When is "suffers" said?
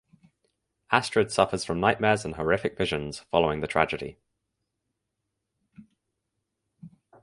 1.31-1.63